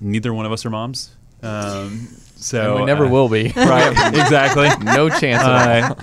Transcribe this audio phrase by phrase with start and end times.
[0.00, 1.14] neither one of us are moms.
[1.42, 3.52] Um, so And we never uh, will be.
[3.56, 4.68] Right, exactly.
[4.84, 5.42] no chance.
[5.42, 5.94] Uh,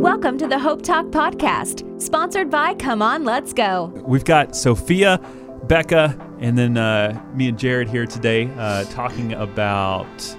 [0.00, 3.92] Welcome to the Hope Talk podcast, sponsored by Come On, Let's Go.
[4.06, 5.20] we've got Sophia,
[5.64, 10.36] Becca, and then uh, me and Jared here today uh, talking about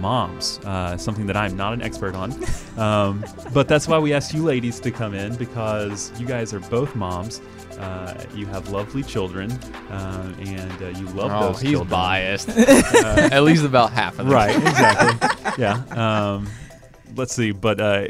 [0.00, 2.32] moms, uh, something that I'm not an expert on.
[2.76, 6.60] Um, but that's why we asked you ladies to come in because you guys are
[6.60, 7.40] both moms.
[7.78, 9.50] Uh, you have lovely children,
[9.90, 11.90] uh, and uh, you love Oh, those he's children.
[11.90, 12.48] biased.
[12.48, 14.30] At least about half of them.
[14.34, 15.52] Right, exactly.
[15.58, 15.82] yeah.
[15.90, 16.48] Um,
[17.16, 17.50] let's see.
[17.52, 18.06] But uh,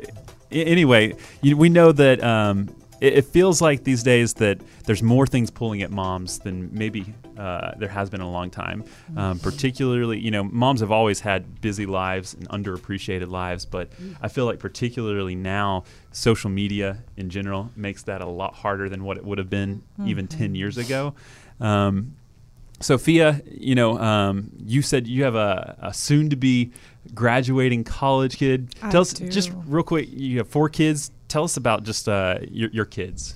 [0.53, 2.69] a- anyway, you, we know that um,
[3.01, 7.15] it, it feels like these days that there's more things pulling at moms than maybe
[7.37, 8.85] uh, there has been in a long time.
[9.17, 13.89] Um, particularly, you know, moms have always had busy lives and underappreciated lives, but
[14.21, 19.05] I feel like particularly now, social media in general makes that a lot harder than
[19.05, 21.15] what it would have been even 10 years ago.
[21.61, 22.15] Um,
[22.81, 26.73] Sophia, you know, um, you said you have a, a soon-to-be
[27.15, 28.75] graduating college kid.
[28.83, 29.29] I Tell us do.
[29.29, 30.09] just real quick.
[30.11, 31.11] You have four kids.
[31.35, 33.35] Tell us about just uh, your, your kids.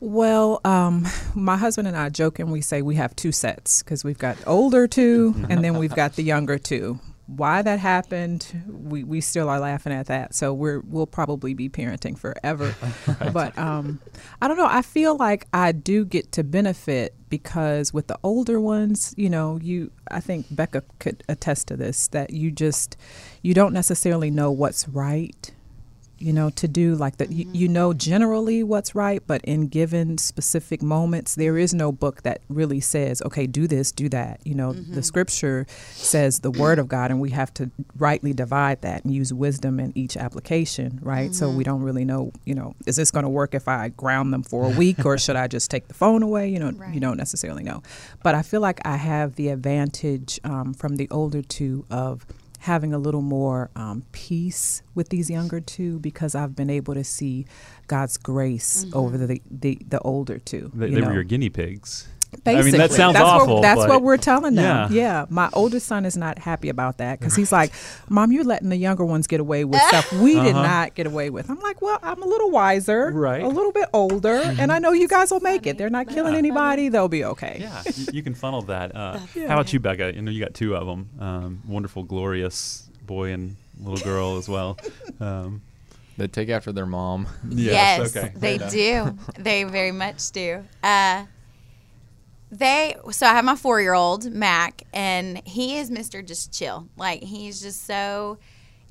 [0.00, 4.02] Well, um, my husband and I joke and we say we have two sets because
[4.02, 6.98] we've got older two and then we've got the younger two.
[7.28, 10.34] Why that happened, we, we still are laughing at that.
[10.34, 12.74] So we're we'll probably be parenting forever.
[13.32, 14.00] But um,
[14.42, 14.66] I don't know.
[14.68, 19.60] I feel like I do get to benefit because with the older ones, you know,
[19.62, 22.96] you I think Becca could attest to this that you just
[23.40, 25.53] you don't necessarily know what's right
[26.24, 27.74] you know to do like that you, you mm-hmm.
[27.74, 32.80] know generally what's right but in given specific moments there is no book that really
[32.80, 34.40] says okay do this do that.
[34.44, 35.00] You know the mm-hmm.
[35.02, 39.34] scripture says the word of god and we have to rightly divide that and use
[39.34, 41.34] wisdom in each application right?
[41.34, 41.62] So we mm-hmm.
[41.62, 44.64] don't really know you know is this going to work if i ground them for
[44.64, 46.48] a week or should i just take the phone away?
[46.48, 47.82] You know you don't necessarily know.
[48.22, 52.24] But i feel like i have the advantage um, from the older two of
[52.64, 57.04] having a little more um, peace with these younger two because I've been able to
[57.04, 57.44] see
[57.88, 60.70] God's grace over the, the the older two.
[60.74, 61.08] They, you they know.
[61.08, 62.08] were your guinea pigs.
[62.42, 63.54] Basically, I mean, that sounds that's awful.
[63.56, 64.92] What, that's but what we're telling them.
[64.92, 65.04] Yeah.
[65.04, 65.26] Yeah.
[65.28, 67.72] my oldest son is not happy about that because he's like,
[68.08, 70.62] "Mom, you're letting the younger ones get away with stuff we did Uh-huh.
[70.62, 73.40] not get away with." I'm like, "Well, I'm a little wiser, Right.
[73.42, 73.46] Mm-hmm.
[73.46, 75.78] A little bit older, and I know you guys will make it.
[75.78, 76.38] They're not killing Yeah.
[76.38, 76.88] anybody.
[76.88, 78.94] They'll be okay." Yeah, you, you can funnel that.
[78.96, 80.14] Uh, How about you, Becca?
[80.14, 81.08] You know, you got two of them.
[81.20, 84.78] Um, wonderful, glorious boy and little girl as well.
[85.20, 85.62] Um,
[86.16, 87.26] They take after their mom.
[87.48, 88.32] Yes, okay.
[88.36, 89.18] they do.
[89.36, 90.62] They very much do.
[90.82, 91.24] Uh,
[92.58, 96.88] they so I have my four year old Mac, and he is Mister Just Chill.
[96.96, 98.38] Like he's just so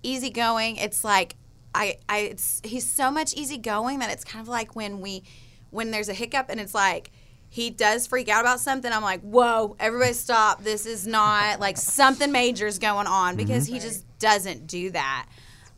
[0.04, 0.78] easygoing.
[0.78, 1.36] It's like
[1.74, 5.24] I, I, it's he's so much easygoing that it's kind of like when we,
[5.72, 7.12] when there's a hiccup, and it's like.
[7.50, 8.92] He does freak out about something.
[8.92, 10.64] I'm like, whoa, everybody stop.
[10.64, 15.28] This is not like something major is going on because he just doesn't do that.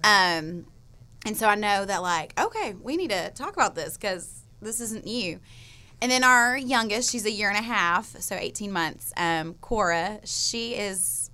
[0.02, 0.68] Um,
[1.26, 4.80] and so I know that, like, okay, we need to talk about this because this
[4.80, 5.42] isn't you.
[6.02, 9.14] And then our youngest, she's a year and a half, so 18 months.
[9.18, 11.32] Um, Cora, she is,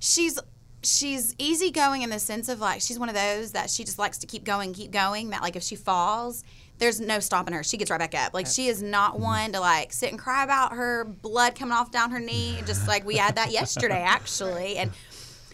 [0.00, 0.38] she's,
[0.82, 4.18] she's easygoing in the sense of like she's one of those that she just likes
[4.18, 5.30] to keep going, keep going.
[5.30, 6.42] That like if she falls,
[6.78, 7.62] there's no stopping her.
[7.62, 8.34] She gets right back up.
[8.34, 11.90] Like she is not one to like sit and cry about her blood coming off
[11.90, 12.58] down her knee.
[12.66, 14.90] Just like we had that yesterday actually, and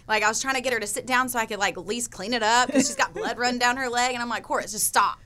[0.08, 1.86] like I was trying to get her to sit down so I could like at
[1.86, 4.42] least clean it up because she's got blood running down her leg, and I'm like,
[4.42, 5.18] Cora, just stop.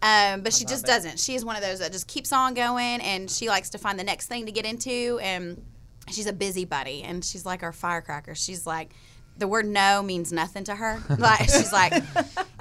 [0.00, 1.18] Um, but she just doesn't.
[1.18, 3.98] She is one of those that just keeps on going, and she likes to find
[3.98, 5.60] the next thing to get into, and
[6.08, 8.34] she's a busybody, and she's like our firecracker.
[8.34, 8.92] She's like.
[9.36, 11.00] The word no means nothing to her.
[11.16, 12.02] Like she's like,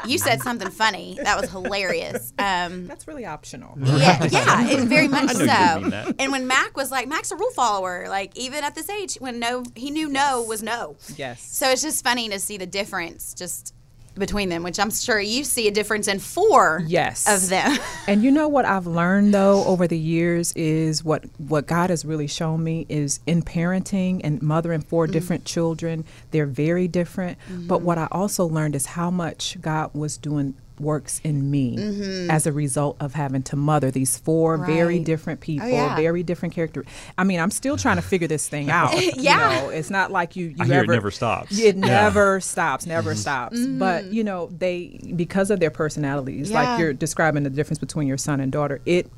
[0.05, 1.17] you said something funny.
[1.19, 2.31] That was hilarious.
[2.37, 3.75] Um, That's really optional.
[3.81, 5.45] yeah, yeah, it, very much I know you so.
[5.47, 6.15] didn't mean that.
[6.19, 8.05] And when Mac was like, Mac's a rule follower.
[8.09, 10.97] Like even at this age, when no, he knew no was no.
[11.15, 11.41] Yes.
[11.41, 13.73] So it's just funny to see the difference just
[14.17, 17.27] between them, which I'm sure you see a difference in four Yes.
[17.27, 17.77] of them.
[18.07, 22.05] And you know what I've learned though over the years is what what God has
[22.05, 25.11] really shown me is in parenting and mothering 4 mm-hmm.
[25.11, 27.37] different children, they're very different.
[27.49, 27.85] But mm-hmm.
[27.85, 32.51] what I also learned is how much God was doing works in me as a
[32.51, 35.95] result of having to mother these four very different people, yeah.
[35.95, 36.85] very different character.
[37.17, 38.93] I mean, I'm still trying to figure this thing out.
[39.17, 39.55] Yeah.
[39.55, 41.57] You know, it's not like you you I hear it never stops.
[41.57, 41.85] It Yeah.
[41.85, 43.65] never stops, never stops.
[43.65, 46.61] But you know, they because of their personalities, Yeah.
[46.61, 49.09] like you're describing the difference between your son and daughter, it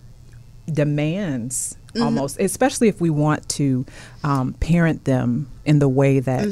[0.71, 2.03] demands Mm-hmm.
[2.03, 3.83] almost, especially if we want to
[4.23, 6.45] um, parent them in the way that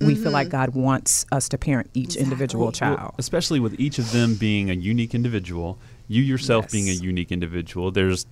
[0.00, 0.06] Mm-hmm.
[0.06, 3.14] we feel like God wants us to parent each individual Well, child.
[3.18, 7.90] especially with each of them being a unique individual, you yourself being a unique individual,
[7.90, 8.26] there's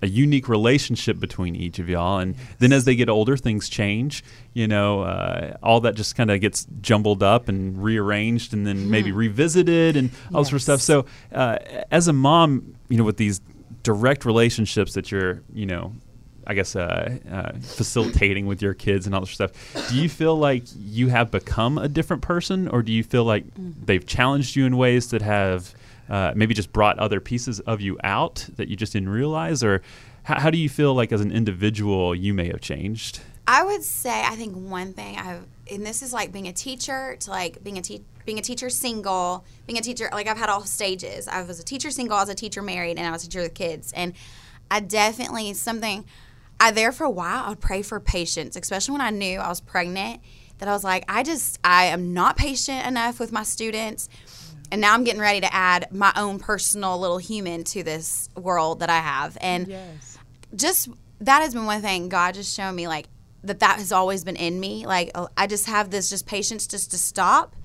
[0.00, 2.18] a unique relationship between each of y'all.
[2.18, 4.24] And then as they get older, things change.
[4.52, 8.90] You know, uh, all that just kind of gets jumbled up and rearranged, and then
[8.90, 10.80] maybe revisited and all sort of stuff.
[10.80, 11.58] So, uh,
[11.92, 13.40] as a mom, you know, with these
[13.84, 15.92] direct relationships that you're, you know,
[16.46, 19.52] I guess uh, uh, facilitating with your kids and all this stuff.
[19.88, 23.44] Do you feel like you have become a different person, or do you feel like
[23.56, 25.74] they've challenged you in ways that have
[26.08, 29.82] uh, maybe just brought other pieces of you out that you just didn't realize, or
[30.24, 33.20] how, how do you feel like as an individual you may have changed?
[33.46, 37.16] I would say I think one thing I've and this is like being a teacher
[37.20, 40.48] to like being a te- being a teacher single, being a teacher like I've had
[40.48, 41.28] all stages.
[41.28, 43.42] I was a teacher single, I was a teacher married, and I was a teacher
[43.42, 43.92] with kids.
[43.92, 44.14] And
[44.70, 46.04] I definitely something
[46.62, 47.44] I there for a while.
[47.44, 50.20] I would pray for patience, especially when I knew I was pregnant.
[50.58, 54.08] That I was like, I just I am not patient enough with my students.
[54.70, 58.78] And now I'm getting ready to add my own personal little human to this world
[58.80, 59.36] that I have.
[59.40, 60.18] And Yes.
[60.54, 60.88] just
[61.20, 63.08] that has been one thing God just showed me like
[63.42, 64.86] that that has always been in me.
[64.86, 67.56] Like uh, I just have this just patience just to stop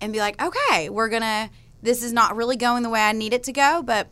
[0.00, 1.50] and be like, okay, we're gonna.
[1.82, 4.08] This is not really going the way I need it to go, but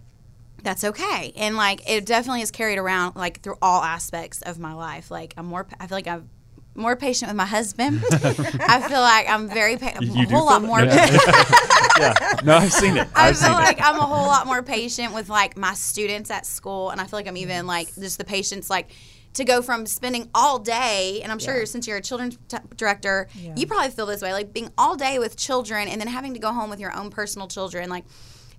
[0.64, 1.32] that's okay.
[1.36, 5.10] And like it definitely is carried around like through all aspects of my life.
[5.10, 5.66] Like I'm more.
[5.78, 6.28] I feel like I'm
[6.74, 8.02] more patient with my husband.
[8.12, 10.84] I feel like I'm very pa- I'm a whole lot more.
[10.84, 11.94] that?
[12.00, 12.40] yeah.
[12.42, 13.06] No, I've seen it.
[13.14, 13.84] I I've feel like it.
[13.84, 17.18] I'm a whole lot more patient with like my students at school, and I feel
[17.18, 18.90] like I'm even like just the patience like
[19.34, 23.28] to go from spending all day, and I'm sure since you're a children's t- director,
[23.34, 23.52] Yeah.
[23.56, 26.40] you probably feel this way, like being all day with children, and then having to
[26.40, 28.04] go home with your own personal children, like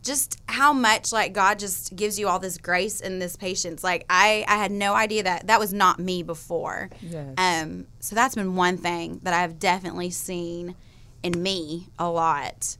[0.06, 3.84] just how much like God just gives you all this grace and this patience.
[3.84, 6.90] Like I, I had no idea that that was not me before.
[7.02, 7.34] Yes.
[7.38, 10.76] Um, so that's been one thing that I've definitely seen
[11.24, 12.78] in me a lot.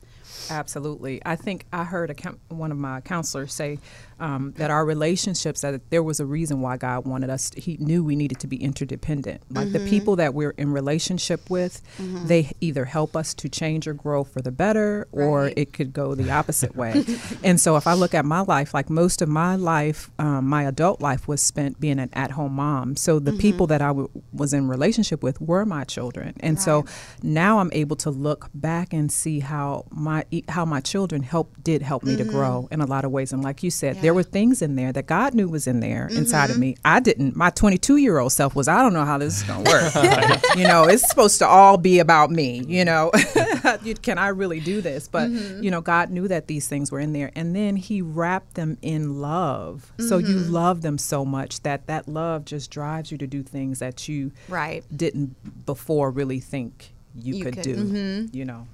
[0.50, 1.20] Absolutely.
[1.26, 3.80] I think I heard a one of my counselors say
[4.18, 8.02] um, that our relationships, that there was a reason why God wanted us, he knew
[8.02, 9.42] we needed to be interdependent.
[9.50, 13.94] Like the people that we're in relationship with, they either help us to change or
[13.94, 17.04] grow for the better, or it could go the opposite way.
[17.44, 20.62] and so if I look at my life, like most of my life, um, my
[20.64, 22.96] adult life was spent being an at home mom.
[22.96, 26.34] So the people that I w- was in relationship with were my children.
[26.40, 26.84] And so
[27.22, 31.82] now I'm able to look back and see how my how my children help did
[31.82, 33.32] help me to grow in a lot of ways.
[33.32, 36.06] And like you said, there were things in there that God knew was in there
[36.06, 36.60] inside of mm-hmm.
[36.60, 36.76] me.
[36.84, 37.34] I didn't.
[37.34, 40.42] My 22 year old self was I don't know how this is going to work.
[40.56, 42.62] you know, it's supposed to all be about me.
[42.68, 43.10] You know,
[44.02, 45.08] can I really do this?
[45.08, 45.60] But mm-hmm.
[45.60, 48.78] you know, God knew that these things were in there, and then He wrapped them
[48.80, 49.92] in love.
[49.98, 50.52] So you mm-hmm.
[50.52, 54.30] love them so much that that love just drives you to do things that you
[54.48, 54.84] Right.
[54.96, 58.28] didn't before really think you, You could, could- do.
[58.32, 58.68] You know.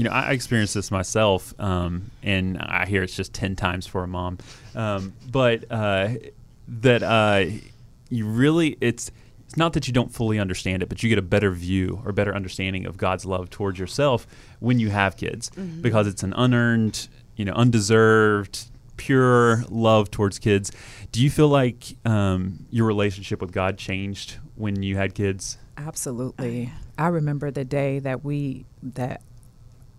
[0.00, 3.86] You know, I I experienced this myself, um, and I hear it's just ten times
[3.86, 4.38] for a mom.
[4.74, 6.14] Um, but uh,
[6.80, 7.44] that uh,
[8.08, 9.10] you really, it's
[9.44, 12.12] it's not that you don't fully understand it, but you get a better view or
[12.12, 14.26] better understanding of God's love towards yourself
[14.58, 15.50] when you have kids,
[15.82, 17.06] because it's an unearned,
[17.36, 20.72] you know, undeserved, pure love towards kids.
[21.12, 25.58] Do you feel like um, your relationship with God changed when you had kids?
[25.76, 26.72] Absolutely.
[26.96, 29.20] I remember the day that we that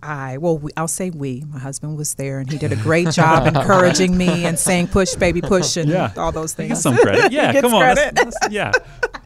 [0.03, 3.09] I well we, I'll say we my husband was there and he did a great
[3.11, 6.11] job encouraging me and saying push baby push and Yeah.
[6.17, 6.81] all those Get things.
[6.81, 7.31] some credit.
[7.31, 7.81] Yeah, gets come on.
[7.81, 8.15] credit.
[8.15, 8.71] that's- yeah,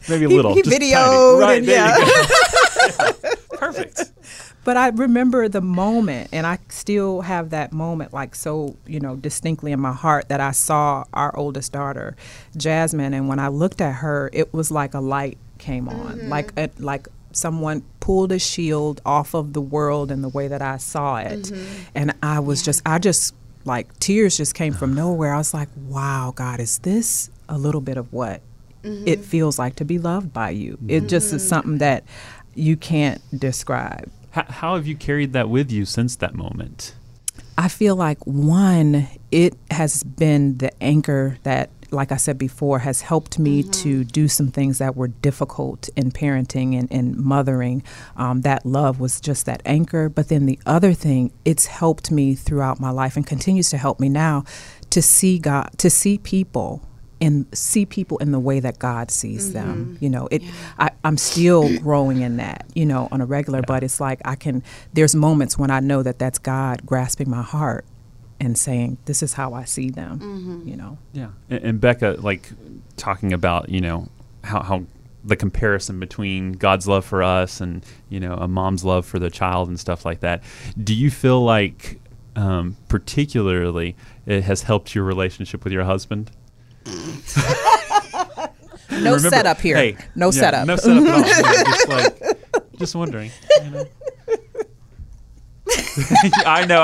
[0.10, 0.54] maybe a little.
[0.54, 0.92] he just tiny.
[0.92, 1.98] videoed Right, and yeah.
[1.98, 3.12] Yeah,
[3.58, 4.12] Perfect.
[4.64, 9.16] But I remember the moment, and I still have that moment like so, you know,
[9.16, 12.16] distinctly in my heart that I saw our oldest daughter,
[12.58, 16.30] Jasmine, and when I looked at her, it was like a light came on, mm-hmm.
[16.30, 20.62] like a, like someone pulled a shield off of the world and the way that
[20.62, 21.84] I saw it, mm-hmm.
[21.94, 25.34] and I was just, I just like tears just came from nowhere.
[25.34, 28.42] I was like, wow, God, is this a little bit of what
[28.84, 29.08] mm-hmm.
[29.08, 30.78] it feels like to be loved by you?
[30.88, 31.08] It mm-hmm.
[31.08, 32.04] just is something that
[32.54, 34.12] you can't describe.
[34.32, 36.96] How, how have you carried that with you since that moment?
[37.58, 43.02] I feel like one, it has been the anchor that, like I said before, has
[43.02, 47.84] helped me to do some things that were difficult in parenting and, and mothering.
[48.16, 50.10] Um, that love was just that anchor.
[50.10, 54.00] But then the other thing, it's helped me throughout my life and continues to help
[54.00, 54.44] me now
[54.90, 56.82] to see God, to see people
[57.22, 59.98] and see people in the way that God sees them.
[60.02, 60.44] You know, it.
[60.78, 62.66] I, I'm still growing in that.
[62.76, 64.64] You know, on a regular, but it's like I can.
[64.94, 67.86] There's moments when I know that that's God grasping my heart
[68.40, 70.98] and saying, "This is how I see them." You know.
[71.14, 71.30] Yeah.
[71.50, 72.50] And, and Becca, like
[72.98, 74.10] talking about, you know,
[74.44, 74.84] how, how
[75.24, 79.30] the comparison between God's love for us and, you know, a mom's love for the
[79.32, 80.44] child and stuff like that.
[80.82, 82.00] Do you feel like,
[82.36, 83.96] um, particularly,
[84.28, 86.32] it has helped your relationship with your husband?
[88.92, 89.76] No Remember- setup here.
[89.76, 90.68] Hey, no yeah, setup.
[90.68, 91.24] No setup at all.
[91.66, 93.32] Just like, just wondering.
[93.64, 93.86] You know?
[96.46, 96.82] I know.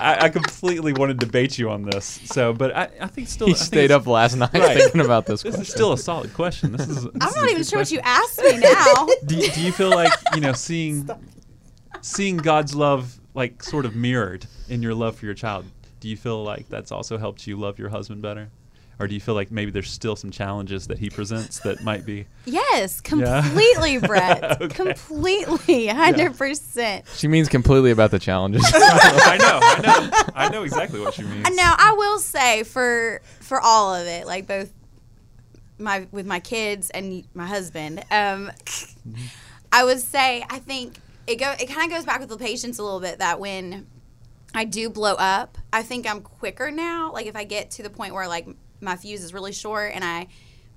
[0.00, 2.20] I completely want to debate you on this.
[2.24, 3.46] So, but I, I think still.
[3.48, 4.76] he I think stayed up last night Right.
[4.78, 5.42] thinking about this.
[5.42, 5.62] This question.
[5.62, 6.72] is still a solid question.
[6.72, 7.04] This is.
[7.06, 9.08] I'm not even sure what you asked me now.
[9.26, 11.08] Do you, do you feel like you know seeing
[12.00, 15.66] seeing God's love like sort of mirrored in your love for your child?
[16.00, 18.50] Do you feel like that's also helped you love your husband better?
[19.00, 22.04] Or do you feel like maybe there's still some challenges that he presents that might
[22.04, 23.42] be Yes, Yeah.
[23.42, 24.60] completely, Brett.
[24.62, 24.74] Okay.
[24.74, 27.06] Completely, hundred percent.
[27.16, 28.62] She means completely about the challenges.
[28.74, 30.32] I know, I know.
[30.34, 31.42] I know exactly what you mean.
[31.54, 34.70] Now, I will say for for all of it, like both
[35.78, 38.50] my with my kids and my husband, um,
[39.72, 42.78] I would say I think it go it kind of goes back with the patience
[42.78, 43.86] a little bit that when
[44.54, 47.12] I do blow up, I think I'm quicker now.
[47.12, 48.46] Like if I get to the point where like
[48.80, 50.28] my fuse is really short and I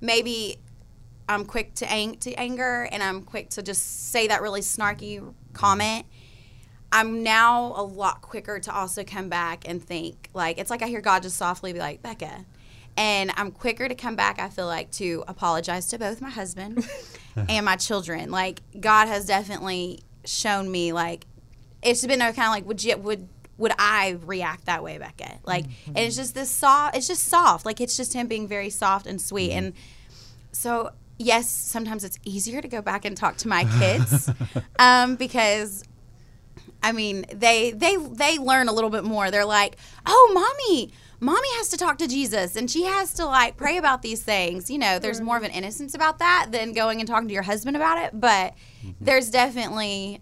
[0.01, 0.57] maybe
[1.27, 5.33] I'm quick to ang- to anger and I'm quick to just say that really snarky
[5.53, 6.05] comment.
[6.91, 10.87] I'm now a lot quicker to also come back and think like it's like I
[10.87, 12.45] hear God just softly be like Becca,
[12.97, 14.39] and I'm quicker to come back.
[14.39, 16.87] I feel like to apologize to both my husband
[17.49, 18.29] and my children.
[18.29, 21.25] Like God has definitely shown me like
[21.81, 23.27] it's been a kind of like would you would
[23.63, 25.39] would I react that way, Becca?
[25.45, 26.21] Like and it's mm-hmm.
[26.21, 26.97] just this soft.
[26.97, 27.65] It's just soft.
[27.65, 29.67] Like it's just him being very soft and sweet mm-hmm.
[29.67, 29.73] and
[30.51, 34.29] so yes, sometimes it's easier to go back and talk to my kids
[34.79, 35.83] um, because
[36.83, 39.31] I mean they they they learn a little bit more.
[39.31, 40.91] They're like, oh, mommy.
[41.21, 44.69] Mommy has to talk to Jesus and she has to like pray about these things.
[44.69, 45.51] You know, there's more of mm-hmm.
[45.51, 48.19] an innocence about that than going and talking to your husband about it.
[48.19, 48.55] But
[48.99, 50.19] there's definitely,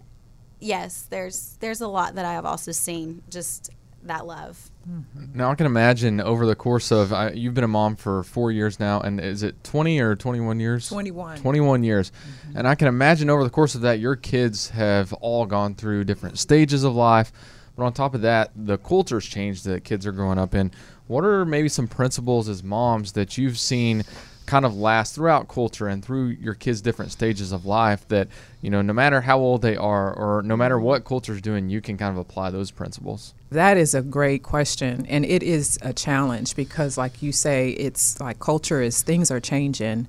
[0.62, 3.22] yes, there's there's a lot that I have also seen.
[3.28, 3.70] Just
[4.04, 4.70] that love.
[4.88, 5.38] Mm-hmm.
[5.38, 8.50] Now I can imagine over the course of I, you've been a mom for four
[8.50, 10.88] years now, and is it twenty or twenty-one years?
[10.88, 11.38] 21.
[11.38, 12.58] Twenty-one years, mm-hmm.
[12.58, 16.04] and I can imagine over the course of that, your kids have all gone through
[16.04, 17.32] different stages of life.
[17.76, 20.72] But on top of that, the culture's changed that kids are growing up in.
[21.06, 24.04] What are maybe some principles as moms that you've seen
[24.46, 28.28] kind of last throughout culture and through your kids' different stages of life that
[28.60, 31.80] you know, no matter how old they are or no matter what culture's doing, you
[31.80, 33.34] can kind of apply those principles.
[33.50, 38.20] That is a great question, and it is a challenge because, like you say, it's
[38.20, 40.06] like culture is things are changing.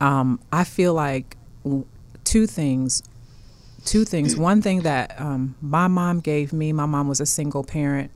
[0.00, 1.36] Um, I feel like
[2.24, 3.02] two things.
[3.84, 4.36] Two things.
[4.36, 6.72] One thing that um, my mom gave me.
[6.72, 8.10] My mom was a single parent,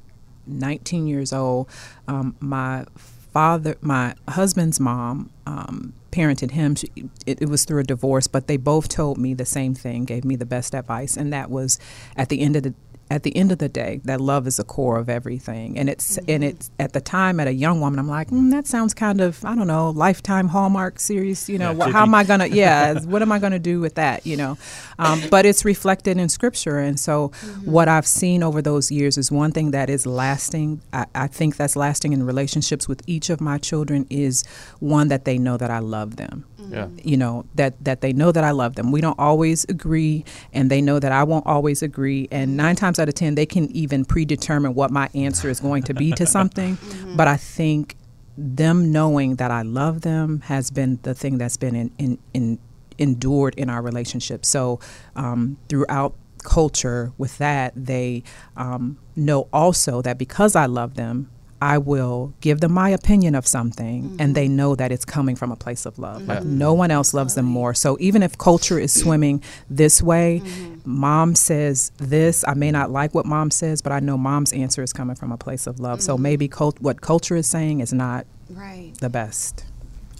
[0.46, 1.68] 19 years old.
[2.08, 2.86] Um, my
[3.32, 6.74] father, my husband's mom, um, parented him.
[6.74, 6.90] She,
[7.26, 10.24] it, it was through a divorce, but they both told me the same thing, gave
[10.24, 11.78] me the best advice, and that was
[12.16, 12.74] at the end of the
[13.10, 15.76] at the end of the day, that love is the core of everything.
[15.78, 18.66] And it's and it's at the time at a young woman, I'm like, mm, that
[18.66, 21.48] sounds kind of I don't know, lifetime Hallmark series.
[21.48, 22.46] You know, Yeah, what, how am I gonna?
[22.60, 24.24] Yeah, what am I gonna do with that?
[24.26, 24.58] You know,
[24.98, 27.28] um, but it's reflected in Scripture, and so
[27.64, 30.80] what I've seen over those years is one thing that is lasting.
[30.92, 34.44] I, I think that's lasting in relationships with each of my children is
[34.78, 36.86] one that they know that I love them Yeah.
[37.02, 38.92] you know that that they know that I love them.
[38.92, 42.28] We don't always agree, and they know that I won't always agree.
[42.30, 45.82] And nine times out of ten, they can even predetermine what my answer is going
[45.84, 46.78] to be to something.
[47.16, 47.96] But I think
[48.36, 52.58] them knowing that I love them has been the thing that's been in, in, in
[52.98, 54.44] endured in our relationship.
[54.44, 54.78] So
[55.16, 58.22] um, throughout culture, with that, they
[58.56, 61.30] um, know also that because I love them.
[61.62, 64.32] I will give them my opinion of something, and mm-hmm.
[64.32, 66.26] they know that it's coming from a place of love.
[66.26, 66.58] Like mm-hmm.
[66.58, 67.74] no one else loves them more.
[67.74, 70.76] So even if culture is swimming this way, mm-hmm.
[70.84, 72.44] mom says this.
[72.48, 75.32] I may not like what mom says, but I know mom's answer is coming from
[75.32, 76.00] a place of love.
[76.00, 78.92] So maybe cult- what culture is saying is not Right.
[79.00, 79.64] the best.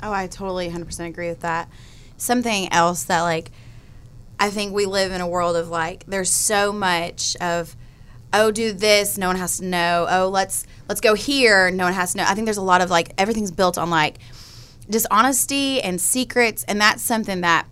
[0.03, 1.69] Oh, I totally 100% agree with that.
[2.17, 3.51] Something else that, like,
[4.39, 7.77] I think we live in a world of, like, there's so much of,
[8.33, 10.07] oh, do this, no one has to know.
[10.09, 12.25] Oh, let's let's go here, no one has to know.
[12.27, 14.19] I think there's a lot of, like, everything's built on, like,
[14.89, 16.65] dishonesty and secrets.
[16.69, 17.67] And that's something that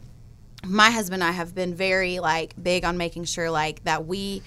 [0.67, 4.43] my husband and I have been very, like, big on making sure, like, that we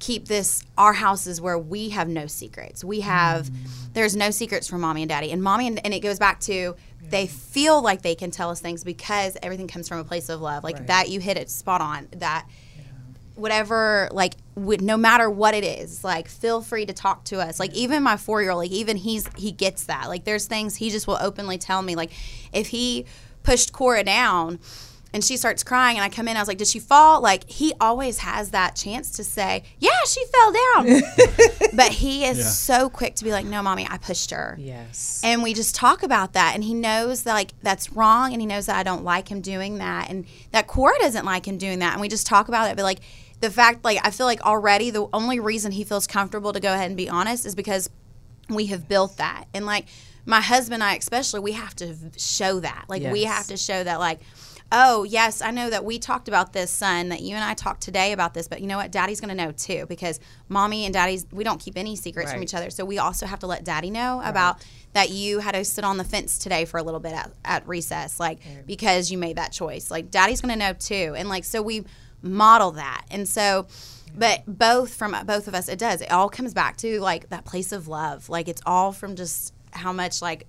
[0.00, 3.48] keep this our house is where we have no secrets we have
[3.94, 6.74] there's no secrets from mommy and daddy and mommy and, and it goes back to
[7.00, 10.42] they feel like they can tell us things because everything comes from a place of
[10.42, 10.86] love like Right.
[10.88, 12.46] that you hit it spot on that
[13.34, 17.58] whatever like would, no matter what it is like feel free to talk to us
[17.58, 20.76] like even my four year old like even he's he gets that like there's things
[20.76, 22.10] he just will openly tell me like
[22.52, 23.04] if he
[23.42, 24.58] pushed cora down
[25.12, 26.36] and she starts crying, and I come in.
[26.36, 29.90] I was like, "Did she fall?" Like he always has that chance to say, "Yeah,
[30.08, 31.02] she fell down,"
[31.72, 32.44] but he is Yeah.
[32.46, 35.20] so quick to be like, "No, mommy, I pushed her." Yes.
[35.22, 38.46] and we just talk about that and he knows that like that's wrong and he
[38.46, 41.78] knows that i don't like him doing that and that cora doesn't like him doing
[41.78, 42.98] that and we just talk about it but like
[43.44, 46.72] the fact like i feel like already the only reason he feels comfortable to go
[46.72, 47.90] ahead and be honest is because
[48.48, 49.46] we have built that.
[49.54, 49.86] And like
[50.26, 52.86] my husband and i especially we have to show that.
[52.88, 54.20] Like we have to show that like
[54.72, 57.82] oh yes i know that we talked about this son that you and i talked
[57.82, 58.90] today about this but you know what?
[58.90, 62.42] Daddy's going to know too because mommy and daddy's we don't keep any secrets from
[62.42, 62.70] each other.
[62.70, 65.98] So we also have to let daddy know about that you had to sit on
[65.98, 69.52] the fence today for a little bit at, at recess like because you made that
[69.52, 69.90] choice.
[69.90, 71.14] Like daddy's going to know too.
[71.16, 71.84] And like so we
[72.24, 73.66] model that and so
[74.16, 77.44] but both from both of us it does it all comes back to like that
[77.44, 80.46] place of love like it's all from just how much like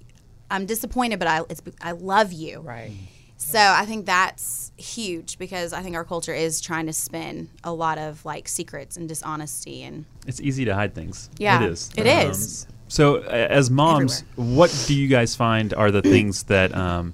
[0.49, 2.91] i'm disappointed but i it's i love you right.
[3.37, 7.71] so I think that's huge because I think our culture is trying to spin a
[7.73, 11.29] lot of like secrets and dishonesty and It's easy to hide things.
[11.37, 11.91] Yeah, it is.
[11.97, 12.67] it is.
[12.87, 17.13] So, a- as moms, what do you guys find are the things that um,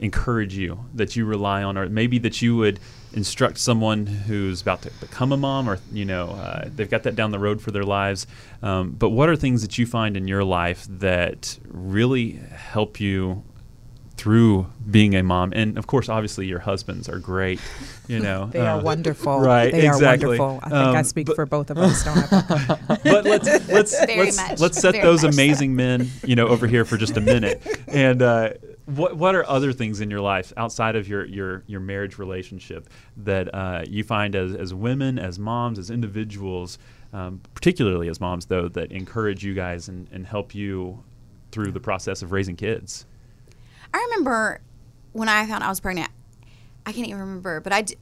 [0.00, 2.80] encourage you, that you rely on, or maybe that you would
[3.12, 7.16] instruct someone who's about to become a mom, or you know, uh, they've got that
[7.16, 8.26] down the road for their lives.
[8.62, 13.44] Um, but what are things that you find in your life that really help you?
[14.16, 17.58] Through being a mom, and of course, obviously, your husbands are great.
[18.06, 19.40] You know, They are uh, wonderful.
[19.40, 20.36] right, They exactly.
[20.36, 20.60] are wonderful.
[20.62, 22.98] I think I Um, speak but- for both of us, don't I?
[23.02, 24.60] but let's let's Very let's, much.
[24.60, 25.40] let's set Very those much so.
[25.42, 27.62] amazing men, you know, over here for just a minute.
[27.88, 28.50] And uh,
[28.96, 32.88] what what are other things in your life outside of your your your marriage relationship
[33.16, 36.78] that uh, you find as as women, as moms, as individuals,
[37.12, 41.02] um, particularly as moms, though, that encourage you guys and, and help you
[41.52, 43.06] through the process of raising kids?
[43.92, 44.60] I remember
[45.12, 46.10] when I found I was pregnant.
[46.86, 47.96] I can't even remember, but I, d-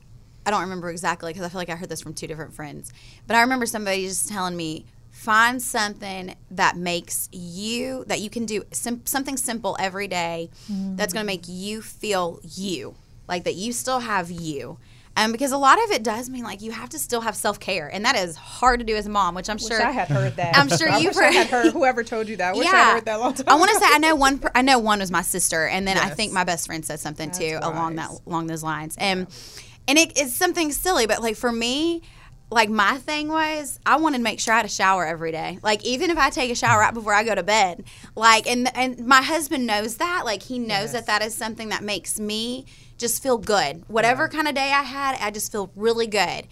[0.47, 2.93] I don't remember exactly because I feel like I heard this from two different friends.
[3.27, 4.87] But I remember somebody just telling me,
[5.19, 11.13] find something that makes you that you can do sim- something simple every day that's
[11.13, 12.95] going to make you feel you,
[13.27, 14.79] like that you still have you.
[15.17, 17.59] Um, because a lot of it does mean like you have to still have self
[17.59, 19.35] care, and that is hard to do as a mom.
[19.35, 20.57] Which I'm sure Wish I had heard that.
[20.57, 21.73] I'm sure you've I had heard- heard.
[21.73, 23.47] Whoever told you that, I wish I heard that long time.
[23.49, 24.41] I want to say I know one.
[24.55, 27.33] I know one was my sister, and then I think my best friend said something
[27.33, 28.95] too That's along that along those lines.
[28.97, 29.27] And
[29.89, 32.03] and it is something silly, but like for me.
[32.51, 35.59] Like my thing was, I wanted to make sure I had a shower every day.
[35.63, 37.85] Like even if I take a shower right before I go to bed,
[38.15, 40.25] like and and my husband knows that.
[40.25, 42.65] Like he knows that that is something that makes me
[42.97, 43.85] just feel good.
[43.89, 46.47] Whatever kind of day I had, I just feel really good.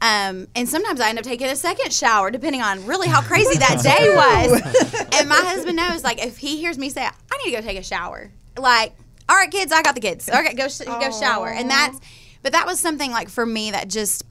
[0.00, 3.58] Um, and sometimes I end up taking a second shower, depending on really how crazy
[3.58, 5.18] that day was.
[5.18, 7.78] and my husband knows, like, if he hears me say, "I need to go take
[7.78, 8.94] a shower," like,
[9.28, 10.28] "All right, kids, I got the kids.
[10.30, 12.00] Okay, go sh- go shower." And that's,
[12.42, 14.24] but that was something like for me that just,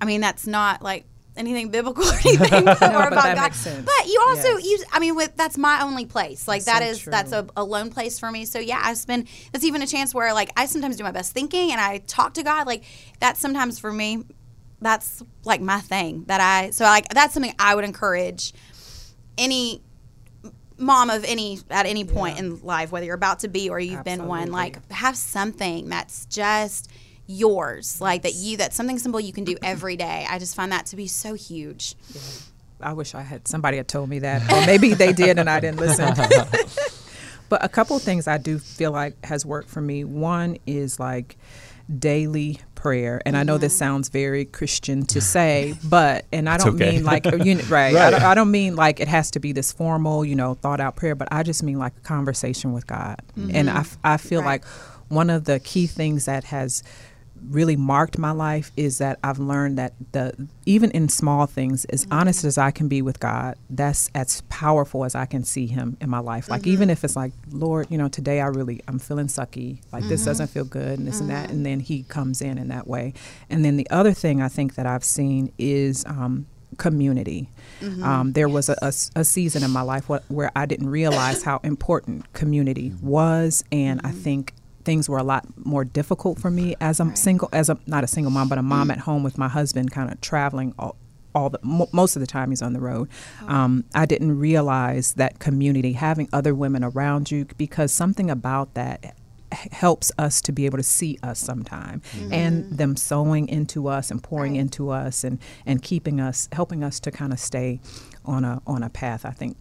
[0.00, 1.04] I mean, that's not like
[1.36, 3.84] anything biblical or anything or but about that God.
[3.84, 4.64] But you also Yes.
[4.66, 6.46] use, I mean, with that's my only place.
[6.48, 7.10] Like That's that so is true.
[7.10, 8.44] that's a, a lone place for me.
[8.44, 9.28] So yeah, I spend.
[9.52, 12.34] That's even a chance where like I sometimes do my best thinking and I talk
[12.34, 12.66] to God.
[12.66, 12.84] Like
[13.20, 14.24] that's sometimes for me.
[14.82, 18.52] That's like my thing that I so like that's something I would encourage
[19.36, 19.82] any
[20.78, 22.44] mom of any at any point Yeah.
[22.44, 26.24] in life, whether you're about to be or you've been one, like have something that's
[26.26, 26.90] just
[27.30, 30.26] yours, like that you that's something simple you can do every day.
[30.28, 31.94] I just find that to be so huge.
[32.82, 35.60] I wish I had somebody had told me that, or maybe they did and I
[35.60, 36.14] didn't listen.
[37.48, 40.04] but a couple of things I do feel like has worked for me.
[40.04, 41.36] One is like
[41.98, 43.78] daily prayer, and I know this mm-hmm.
[43.78, 46.92] sounds very Christian to say, but and I don't okay.
[46.92, 47.94] mean like you know, right.
[47.94, 50.80] I, don't, I don't mean like it has to be this formal, you know, thought
[50.80, 54.00] out prayer, but I just mean like a conversation with God, and i, mm-hmm.
[54.02, 54.62] I feel Right.
[54.62, 54.64] like
[55.10, 56.82] one of the key things that has
[57.48, 62.04] really marked my life is that I've learned that the even in small things, as
[62.04, 62.12] mm-hmm.
[62.12, 65.96] honest as I can be with God, that's as powerful as I can see Him
[66.00, 66.48] in my life.
[66.48, 66.70] Like mm-hmm.
[66.70, 70.20] even if it's like, Lord, you know, today I really I'm feeling sucky, like this
[70.20, 70.30] mm-hmm.
[70.30, 73.14] doesn't feel good, and this and that, and then He comes in in that way.
[73.48, 76.04] And then the other thing I think that I've seen is.
[76.06, 77.48] Um, community.
[78.02, 82.32] Um, there was a season in my life wh- where i didn't realize how important
[82.32, 84.52] community was and i think
[84.84, 88.06] things were a lot more difficult for me as a single as a not a
[88.06, 88.92] single mom but a mom mm.
[88.92, 90.96] at home with my husband kind of traveling all,
[91.34, 93.08] all the mo- most of the time he's on the road.
[93.42, 93.48] Oh.
[93.48, 99.16] Um, i didn't realize that community having other women around you because something about that
[99.72, 102.32] helps us to be able to see us sometime mm-hmm.
[102.32, 102.76] and mm-hmm.
[102.76, 104.60] them sowing into us and pouring Right.
[104.60, 107.80] into us and and keeping us helping us to kind of stay
[108.24, 109.56] on a on a path i think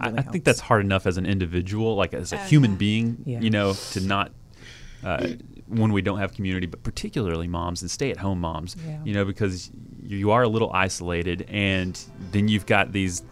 [0.00, 2.72] I, really I think that's hard enough as an individual, like as a Oh, human
[2.72, 2.76] yeah.
[2.76, 3.40] being, Yeah.
[3.40, 4.32] you know, to not
[5.04, 5.28] uh,
[5.66, 8.76] when we don't have community, but particularly moms and stay-at-home moms.
[8.86, 9.00] Yeah.
[9.04, 9.70] You know, because
[10.02, 11.98] you are a little isolated, and
[12.30, 13.22] then you've got these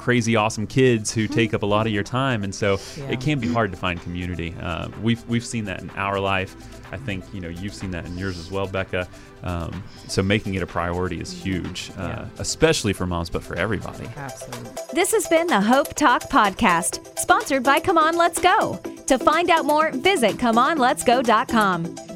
[0.00, 3.10] crazy awesome kids who take up a lot of your time and so Yeah.
[3.10, 6.56] it can be hard to find community uh, we've we've seen that in our life
[6.90, 9.06] I think you know you've seen that in yours as well Becca
[9.42, 12.26] um, so making it a priority is huge uh, Yeah.
[12.38, 14.70] especially for moms but for everybody Absolutely.
[14.94, 18.80] This has been the Hope Talk Podcast, sponsored by Come On Let's Go.
[19.06, 22.09] To find out more, visit ComeOnLet'sGo.com.